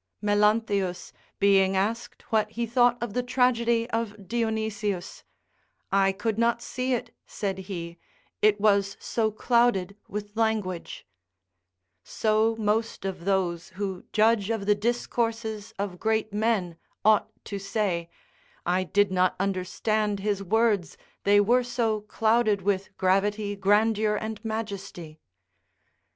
[0.19, 5.23] Melanthius being asked what he thought of the tragedy of Dionysius,
[5.91, 7.99] "I could not see it," said he,
[8.41, 11.05] "it was so clouded with language";
[12.03, 18.09] so most of those who judge of the discourses of great men ought to say,
[18.65, 25.19] "I did not understand his words, they were so clouded with gravity, grandeur, and majesty."